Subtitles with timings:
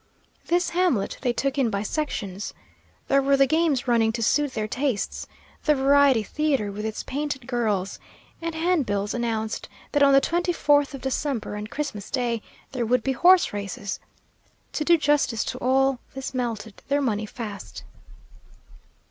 [0.47, 2.55] This hamlet they took in by sections.
[3.07, 5.27] There were the games running to suit their tastes,
[5.65, 7.99] the variety theatre with its painted girls,
[8.41, 12.41] and handbills announced that on the 24th of December and Christmas Day
[12.71, 13.99] there would be horse races.
[14.73, 17.83] To do justice to all this melted their money fast.